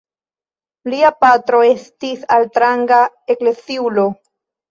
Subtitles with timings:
[0.93, 3.01] Lia patro estis altranga
[3.35, 4.07] ekleziulo.